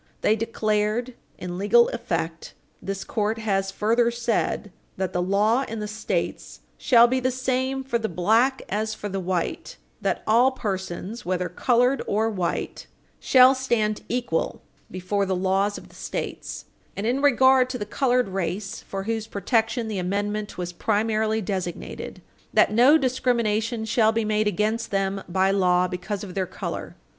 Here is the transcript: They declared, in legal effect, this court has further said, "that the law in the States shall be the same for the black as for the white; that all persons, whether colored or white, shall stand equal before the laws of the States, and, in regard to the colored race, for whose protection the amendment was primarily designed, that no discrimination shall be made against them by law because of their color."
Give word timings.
They 0.21 0.35
declared, 0.35 1.13
in 1.37 1.59
legal 1.59 1.87
effect, 1.89 2.55
this 2.81 3.03
court 3.03 3.37
has 3.37 3.69
further 3.69 4.09
said, 4.09 4.71
"that 4.97 5.13
the 5.13 5.21
law 5.21 5.63
in 5.67 5.79
the 5.79 5.87
States 5.87 6.61
shall 6.79 7.05
be 7.05 7.19
the 7.19 7.29
same 7.29 7.83
for 7.83 7.99
the 7.99 8.09
black 8.09 8.63
as 8.67 8.95
for 8.95 9.07
the 9.09 9.19
white; 9.19 9.77
that 10.01 10.23
all 10.25 10.49
persons, 10.53 11.23
whether 11.23 11.49
colored 11.49 12.01
or 12.07 12.31
white, 12.31 12.87
shall 13.19 13.53
stand 13.53 14.01
equal 14.09 14.63
before 14.89 15.27
the 15.27 15.35
laws 15.35 15.77
of 15.77 15.89
the 15.89 15.93
States, 15.95 16.65
and, 16.97 17.05
in 17.05 17.21
regard 17.21 17.69
to 17.69 17.77
the 17.77 17.85
colored 17.85 18.29
race, 18.29 18.81
for 18.81 19.03
whose 19.03 19.27
protection 19.27 19.87
the 19.87 19.99
amendment 19.99 20.57
was 20.57 20.73
primarily 20.73 21.41
designed, 21.43 22.21
that 22.51 22.73
no 22.73 22.97
discrimination 22.97 23.85
shall 23.85 24.11
be 24.11 24.25
made 24.25 24.47
against 24.47 24.89
them 24.89 25.21
by 25.29 25.51
law 25.51 25.87
because 25.87 26.23
of 26.23 26.33
their 26.33 26.47
color." 26.47 26.95